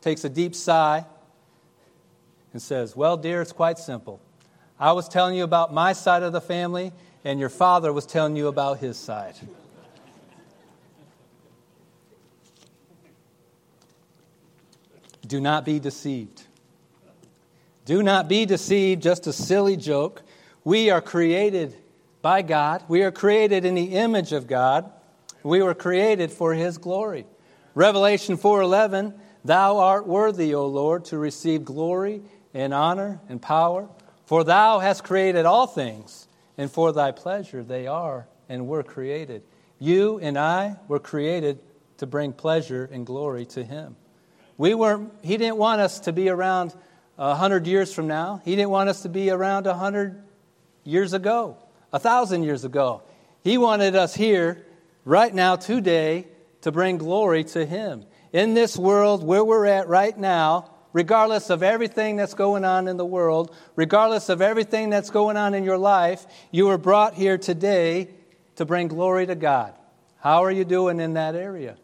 [0.00, 1.04] takes a deep sigh
[2.54, 4.18] and says, Well, dear, it's quite simple.
[4.80, 8.34] I was telling you about my side of the family, and your father was telling
[8.34, 9.34] you about his side.
[15.26, 16.44] Do not be deceived.
[17.88, 20.22] Do not be deceived, just a silly joke.
[20.62, 21.74] We are created
[22.20, 22.84] by God.
[22.86, 24.92] We are created in the image of God.
[25.42, 27.24] We were created for his glory.
[27.74, 32.20] Revelation 4:11, thou art worthy, O Lord, to receive glory
[32.52, 33.88] and honor and power,
[34.26, 39.44] for thou hast created all things, and for thy pleasure they are and were created.
[39.78, 41.58] You and I were created
[41.96, 43.96] to bring pleasure and glory to him.
[44.58, 46.74] We weren't he didn't want us to be around
[47.18, 48.40] a hundred years from now.
[48.44, 50.22] He didn't want us to be around a hundred
[50.84, 51.56] years ago,
[51.92, 53.02] a thousand years ago.
[53.42, 54.64] He wanted us here,
[55.04, 56.26] right now, today,
[56.60, 58.04] to bring glory to Him.
[58.32, 62.96] In this world where we're at right now, regardless of everything that's going on in
[62.96, 67.38] the world, regardless of everything that's going on in your life, you were brought here
[67.38, 68.08] today
[68.56, 69.74] to bring glory to God.
[70.20, 71.76] How are you doing in that area?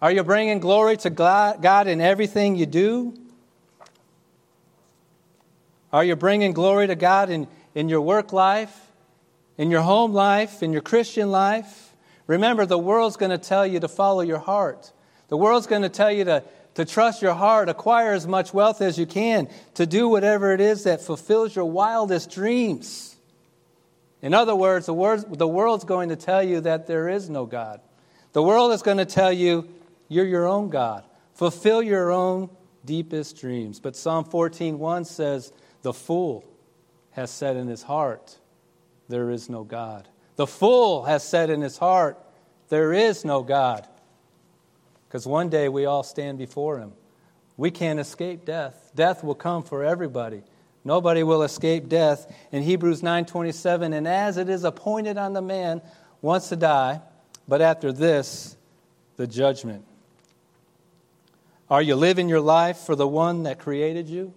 [0.00, 3.14] Are you bringing glory to God in everything you do?
[5.92, 8.74] Are you bringing glory to God in, in your work life,
[9.58, 11.94] in your home life, in your Christian life?
[12.26, 14.92] Remember, the world's going to tell you to follow your heart.
[15.28, 18.80] The world's going to tell you to, to trust your heart, acquire as much wealth
[18.80, 23.16] as you can, to do whatever it is that fulfills your wildest dreams.
[24.22, 27.46] In other words, the, words, the world's going to tell you that there is no
[27.46, 27.80] God.
[28.32, 29.68] The world is going to tell you
[30.08, 31.04] you're your own God.
[31.34, 32.50] Fulfill your own
[32.84, 33.80] deepest dreams.
[33.80, 36.44] But Psalm 14:1 says, the fool
[37.12, 38.38] has said in his heart,
[39.08, 40.08] There is no God.
[40.36, 42.18] The fool has said in his heart,
[42.68, 43.86] There is no God.
[45.08, 46.92] Because one day we all stand before him.
[47.56, 48.92] We can't escape death.
[48.94, 50.42] Death will come for everybody.
[50.84, 52.32] Nobody will escape death.
[52.52, 55.82] In Hebrews 9:27, and as it is appointed on the man
[56.22, 57.02] once to die,
[57.46, 58.56] but after this,
[59.16, 59.84] the judgment.
[61.68, 64.32] Are you living your life for the one that created you?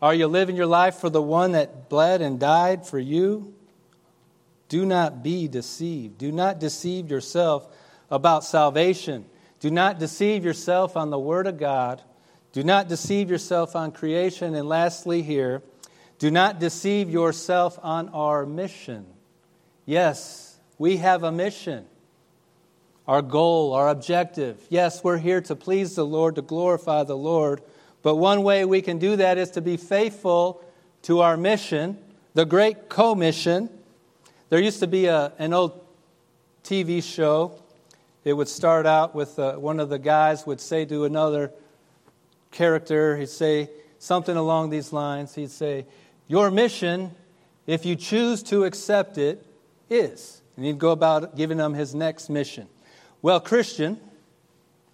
[0.00, 3.54] Are you living your life for the one that bled and died for you?
[4.68, 6.18] Do not be deceived.
[6.18, 7.66] Do not deceive yourself
[8.10, 9.24] about salvation.
[9.60, 12.02] Do not deceive yourself on the Word of God.
[12.52, 14.54] Do not deceive yourself on creation.
[14.54, 15.62] And lastly, here,
[16.18, 19.06] do not deceive yourself on our mission.
[19.84, 21.86] Yes, we have a mission,
[23.06, 24.60] our goal, our objective.
[24.68, 27.62] Yes, we're here to please the Lord, to glorify the Lord.
[28.02, 30.62] But one way we can do that is to be faithful
[31.02, 31.98] to our mission,
[32.34, 33.70] the Great Commission.
[34.50, 35.84] There used to be a, an old
[36.64, 37.60] TV show.
[38.24, 41.52] It would start out with uh, one of the guys would say to another
[42.50, 45.34] character, he'd say something along these lines.
[45.34, 45.86] He'd say,
[46.26, 47.12] Your mission,
[47.66, 49.44] if you choose to accept it,
[49.90, 50.42] is.
[50.56, 52.68] And he'd go about giving them his next mission.
[53.22, 54.00] Well, Christian,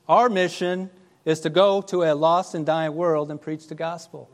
[0.09, 0.91] our mission
[1.25, 4.31] is to go to a lost and dying world and preach the gospel.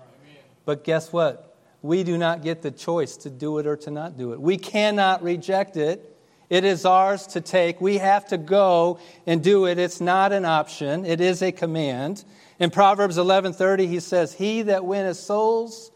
[0.64, 1.56] But guess what?
[1.82, 4.40] We do not get the choice to do it or to not do it.
[4.40, 6.06] We cannot reject it.
[6.50, 7.80] It is ours to take.
[7.80, 9.78] We have to go and do it.
[9.78, 11.06] It's not an option.
[11.06, 12.24] It is a command.
[12.58, 15.92] In Proverbs 11:30 he says, "He that winneth souls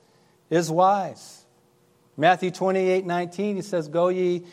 [0.48, 1.44] is wise."
[2.16, 4.44] Matthew 28:19 he says, "Go ye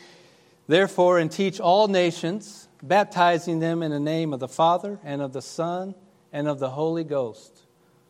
[0.66, 5.32] therefore and teach all nations, baptizing them in the name of the Father and of
[5.32, 5.94] the Son
[6.32, 7.62] and of the Holy Ghost.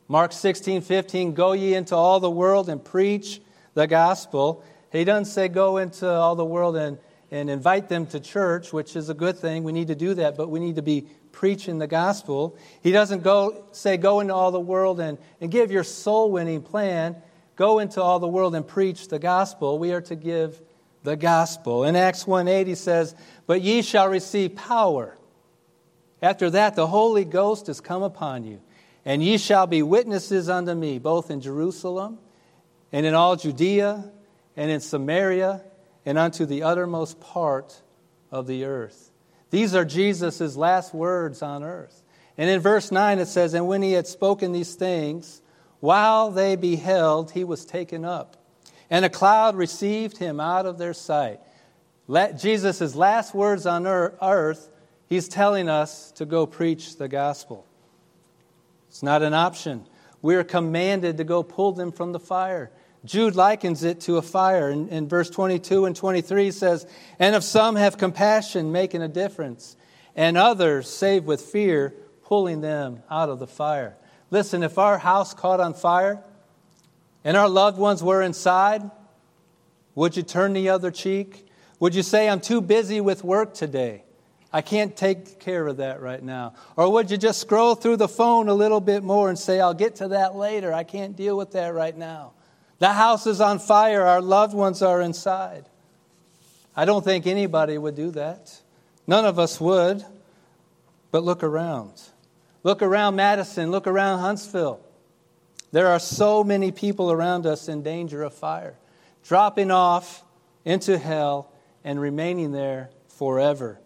[0.09, 3.41] Mark 16, 15, go ye into all the world and preach
[3.75, 4.63] the gospel.
[4.91, 6.99] He doesn't say go into all the world and,
[7.31, 9.65] and invite them to church, which is a good thing.
[9.65, 12.59] We need to do that, but we need to be preaching the gospel.
[12.83, 16.63] He doesn't go say go into all the world and, and give your soul winning
[16.63, 17.17] plan.
[17.57, 19.79] Go into all the world and preach the gospel.
[19.79, 20.61] We are to give
[21.05, 21.85] the gospel.
[21.85, 23.15] In Acts 1 8, he says,
[23.47, 25.17] But ye shall receive power
[26.23, 28.61] after that, the Holy Ghost is come upon you,
[29.05, 32.19] and ye shall be witnesses unto me, both in Jerusalem
[32.93, 34.11] and in all Judea
[34.57, 35.63] and in Samaria
[36.07, 37.83] and unto the uttermost part
[38.31, 39.11] of the earth.
[39.51, 42.03] These are Jesus' last words on earth.
[42.39, 45.43] And in verse 9 it says, And when he had spoken these things,
[45.81, 48.37] while they beheld, he was taken up.
[48.89, 51.41] And a cloud received him out of their sight.
[52.07, 54.71] Let Jesus' last words on earth
[55.13, 57.67] He's telling us to go preach the gospel.
[58.89, 59.87] It's not an option.
[60.23, 62.71] We're commanded to go pull them from the fire.
[63.05, 64.71] Jude likens it to a fire.
[64.71, 66.87] In, in verse 22 and 23 says,
[67.19, 69.77] And if some have compassion, making a difference,
[70.17, 71.93] and others save with fear,
[72.25, 73.99] pulling them out of the fire.
[74.31, 76.25] Listen, if our house caught on fire
[77.23, 78.91] and our loved ones were inside,
[79.95, 81.47] would you turn the other cheek?
[81.81, 84.05] Would you say, I'm too busy with work today?
[84.53, 86.55] I can't take care of that right now.
[86.77, 89.75] Or would you just scroll through the phone a little bit more and say, I'll
[89.75, 90.73] get to that later.
[90.73, 92.33] I can't deal with that right now.
[92.79, 94.03] The house is on fire.
[94.03, 95.65] Our loved ones are inside.
[96.77, 98.61] I don't think anybody would do that.
[99.07, 100.05] None of us would.
[101.11, 102.01] But look around.
[102.63, 103.71] Look around Madison.
[103.71, 104.81] Look around Huntsville.
[105.73, 108.75] There are so many people around us in danger of fire,
[109.25, 110.23] dropping off
[110.65, 111.51] into hell
[111.83, 113.81] and remaining there forever,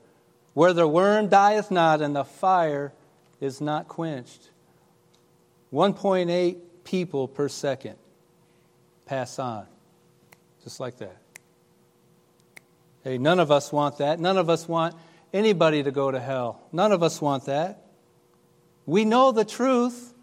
[0.56, 2.90] where the worm dieth not and the fire
[3.42, 4.48] is not quenched.
[5.70, 7.96] 1.8 people per second
[9.04, 9.66] pass on,
[10.64, 11.18] just like that.
[13.04, 14.18] Hey, none of us want that.
[14.18, 14.94] None of us want
[15.30, 16.62] anybody to go to hell.
[16.72, 17.84] None of us want that.
[18.86, 20.14] We know the truth,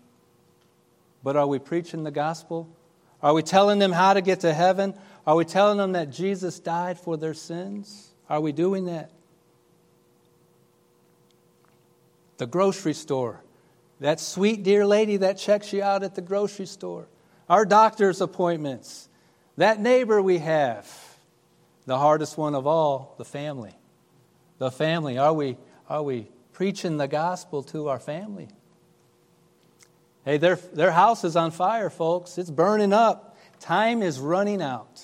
[1.22, 2.76] but are we preaching the gospel?
[3.22, 4.96] Are we telling them how to get to heaven?
[5.28, 8.16] Are we telling them that Jesus died for their sins?
[8.28, 9.12] Are we doing that?
[12.38, 13.42] The grocery store.
[14.00, 17.08] That sweet, dear lady that checks you out at the grocery store.
[17.50, 19.08] Our doctor's appointments.
[19.58, 20.90] That neighbor we have.
[21.86, 23.76] The hardest one of all, the family.
[24.58, 25.18] The family.
[25.18, 25.58] Are we,
[25.90, 28.48] are we preaching the gospel to our family?
[30.26, 32.38] Hey, their, their house is on fire, folks.
[32.38, 33.38] It's burning up.
[33.60, 35.04] Time is running out.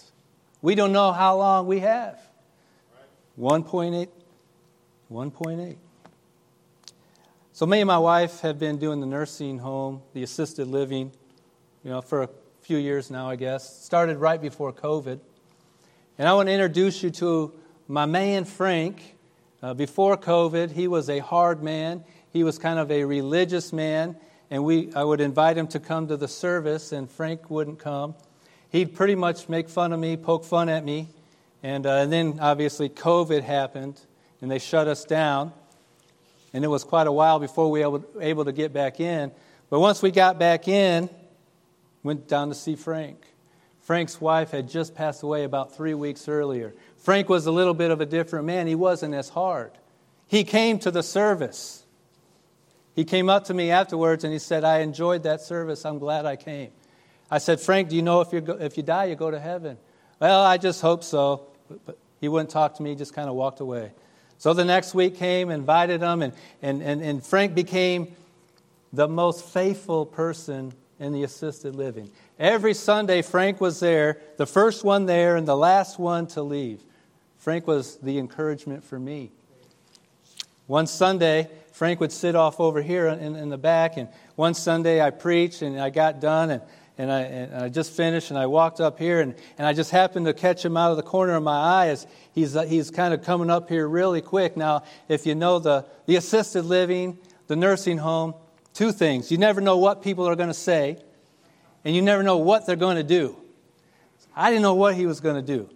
[0.61, 2.19] We don't know how long we have.
[3.39, 4.07] 1.8.
[5.11, 5.75] 1.8.
[7.59, 11.11] So me and my wife have been doing the nursing home, the assisted living,
[11.83, 12.29] you know, for a
[12.61, 13.83] few years now, I guess.
[13.83, 15.19] Started right before COVID.
[16.17, 17.51] And I want to introduce you to
[17.89, 19.17] my man Frank.
[19.61, 22.05] Uh, before COVID, he was a hard man.
[22.31, 24.15] He was kind of a religious man,
[24.49, 28.15] and we I would invite him to come to the service, and Frank wouldn't come
[28.69, 31.09] he'd pretty much make fun of me, poke fun at me.
[31.61, 33.99] And, uh, and then obviously COVID happened
[34.41, 35.51] and they shut us down.
[36.53, 39.31] And it was quite a while before we were able, to get back in.
[39.69, 41.09] But once we got back in,
[42.03, 43.23] went down to see Frank.
[43.81, 46.73] Frank's wife had just passed away about three weeks earlier.
[46.97, 48.67] Frank was a little bit of a different man.
[48.67, 49.71] He wasn't as hard.
[50.27, 51.85] He came to the service.
[52.95, 55.85] He came up to me afterwards and he said, I enjoyed that service.
[55.85, 56.71] I'm glad I came.
[57.31, 59.77] I said, Frank, do you know if, you if you die, you go to heaven?
[60.19, 61.47] Well, I just hope so.
[61.85, 63.91] But he wouldn't talk to me, just kind of walked away.
[64.39, 68.15] So the next week came, invited him, and, and, and, and Frank became
[68.93, 72.09] the most faithful person in the assisted living.
[72.39, 76.81] Every Sunday, Frank was there, the first one there and the last one to leave.
[77.37, 79.31] Frank was the encouragement for me.
[80.67, 85.01] One Sunday, Frank would sit off over here in, in the back, and one Sunday
[85.01, 86.61] I preached and I got done, and
[86.99, 89.89] and I, and I just finished, and I walked up here, and, and I just
[89.89, 92.91] happened to catch him out of the corner of my eye as he's, uh, he's
[92.91, 94.57] kind of coming up here really quick.
[94.57, 98.35] Now, if you know the, the assisted living, the nursing home,
[98.73, 99.31] two things.
[99.31, 100.97] You never know what people are going to say,
[101.85, 103.37] and you never know what they're going to do.
[104.35, 105.69] I didn't know what he was going to do.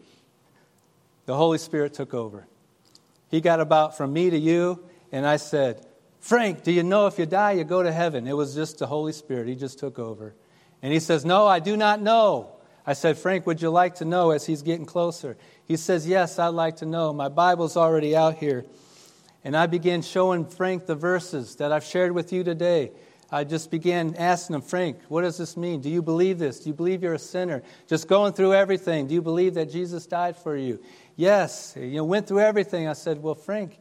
[1.25, 2.45] The Holy Spirit took over.
[3.29, 5.85] He got about from me to you, and I said,
[6.19, 8.27] Frank, do you know if you die, you go to heaven?
[8.27, 9.47] It was just the Holy Spirit.
[9.47, 10.35] He just took over.
[10.83, 12.51] And he says, No, I do not know.
[12.85, 15.37] I said, Frank, would you like to know as he's getting closer?
[15.65, 17.13] He says, Yes, I'd like to know.
[17.13, 18.65] My Bible's already out here.
[19.45, 22.91] And I began showing Frank the verses that I've shared with you today.
[23.31, 25.81] I just began asking him, Frank, what does this mean?
[25.81, 26.59] Do you believe this?
[26.59, 27.63] Do you believe you're a sinner?
[27.87, 29.07] Just going through everything.
[29.07, 30.79] Do you believe that Jesus died for you?
[31.15, 31.73] Yes.
[31.75, 32.87] You know, went through everything.
[32.87, 33.79] I said, Well, Frank,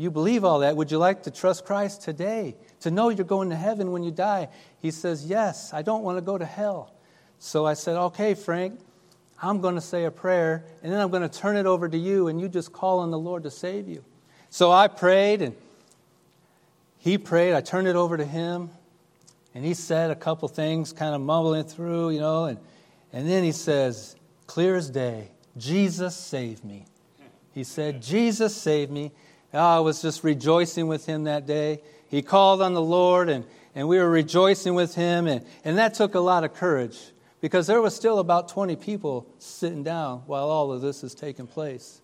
[0.00, 0.76] you believe all that.
[0.76, 2.56] Would you like to trust Christ today?
[2.80, 4.48] To know you're going to heaven when you die?
[4.80, 6.92] He says, Yes, I don't want to go to hell.
[7.38, 8.80] So I said, Okay, Frank,
[9.42, 11.96] I'm going to say a prayer, and then I'm going to turn it over to
[11.96, 14.04] you, and you just call on the Lord to save you.
[14.50, 15.54] So I prayed, and
[16.98, 17.54] he prayed.
[17.54, 18.70] I turned it over to him,
[19.54, 22.58] and he said a couple things, kind of mumbling through, you know, and,
[23.12, 24.14] and then he says,
[24.46, 26.86] clear as day, Jesus saved me.
[27.52, 29.12] He said, Jesus saved me.
[29.52, 31.82] I was just rejoicing with him that day.
[32.08, 33.44] He called on the Lord, and,
[33.74, 36.98] and we were rejoicing with him, and, and that took a lot of courage
[37.40, 41.46] because there was still about 20 people sitting down while all of this is taking
[41.46, 42.00] place.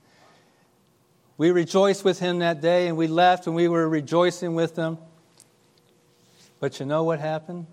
[1.39, 4.99] We rejoiced with him that day, and we left, and we were rejoicing with him.
[6.61, 7.67] But you know what happened?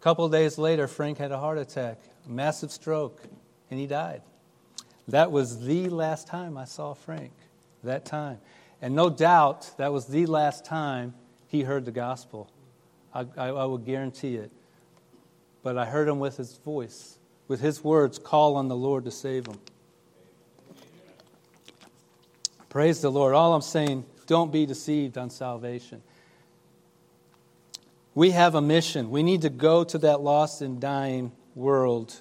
[0.00, 3.22] A couple days later, Frank had a heart attack, a massive stroke,
[3.70, 4.22] and he died.
[5.06, 7.32] That was the last time I saw Frank,
[7.84, 8.38] that time.
[8.82, 11.14] And no doubt that was the last time
[11.46, 12.50] he heard the gospel.
[13.14, 14.50] I, I, I will guarantee it.
[15.62, 19.10] But I heard him with his voice, with his words, call on the Lord to
[19.10, 19.58] save him.
[22.68, 23.34] Praise the Lord.
[23.34, 26.02] All I'm saying, don't be deceived on salvation.
[28.14, 29.10] We have a mission.
[29.10, 32.20] We need to go to that lost and dying world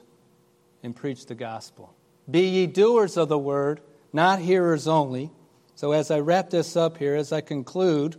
[0.83, 1.93] and preach the gospel.
[2.29, 3.81] Be ye doers of the word,
[4.11, 5.31] not hearers only.
[5.75, 8.15] So, as I wrap this up here, as I conclude,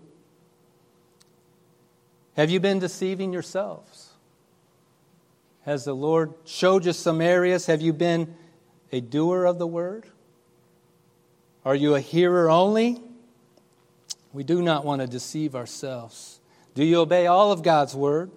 [2.37, 4.11] have you been deceiving yourselves?
[5.65, 7.67] Has the Lord showed you some areas?
[7.67, 8.35] Have you been
[8.93, 10.07] a doer of the word?
[11.65, 13.01] Are you a hearer only?
[14.33, 16.41] We do not want to deceive ourselves.
[16.75, 18.31] Do you obey all of God's word?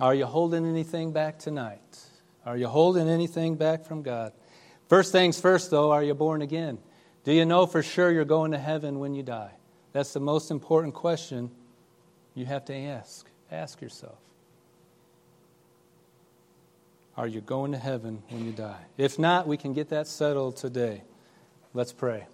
[0.00, 1.80] Are you holding anything back tonight?
[2.46, 4.32] Are you holding anything back from God?
[4.88, 6.78] First things first, though, are you born again?
[7.24, 9.50] Do you know for sure you're going to heaven when you die?
[9.92, 11.50] That's the most important question
[12.38, 13.26] you have to ask.
[13.50, 14.18] Ask yourself.
[17.16, 18.80] Are you going to heaven when you die?
[18.96, 21.02] If not, we can get that settled today.
[21.74, 22.26] Let's pray.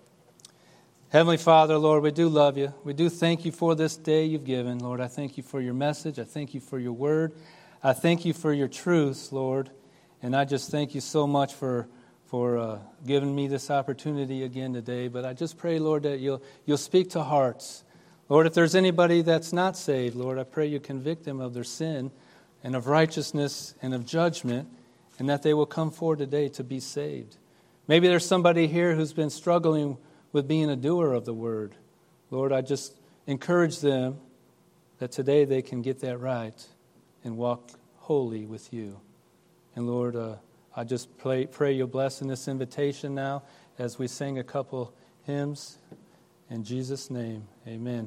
[1.09, 2.75] Heavenly Father, Lord, we do love you.
[2.83, 4.81] We do thank you for this day you've given.
[4.81, 6.19] Lord, I thank you for your message.
[6.19, 7.33] I thank you for your word.
[7.83, 9.71] I thank you for your truths, Lord.
[10.23, 11.87] And I just thank you so much for,
[12.27, 15.09] for uh, giving me this opportunity again today.
[15.09, 17.84] But I just pray, Lord, that you'll, you'll speak to hearts.
[18.29, 21.65] Lord, if there's anybody that's not saved, Lord, I pray you convict them of their
[21.65, 22.11] sin
[22.63, 24.69] and of righteousness and of judgment,
[25.19, 27.37] and that they will come forward today to be saved.
[27.87, 29.99] Maybe there's somebody here who's been struggling
[30.33, 31.75] with being a doer of the word.
[32.31, 32.95] Lord, I just
[33.27, 34.19] encourage them
[34.99, 36.67] that today they can get that right
[37.23, 38.99] and walk holy with you.
[39.77, 40.37] And Lord, uh,
[40.75, 43.43] I just pray, pray you'll bless in this invitation now
[43.79, 44.95] as we sing a couple
[45.25, 45.79] hymns.
[46.51, 48.03] In Jesus' name, amen.